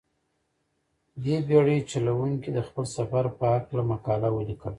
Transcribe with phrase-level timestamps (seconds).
[1.23, 4.69] دې بېړۍ چلوونکي د خپل سفر په هلکه مقاله ولیکله.